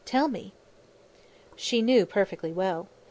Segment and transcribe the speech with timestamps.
[0.03, 0.51] Tell me!"
[1.55, 2.89] She knew perfectly well.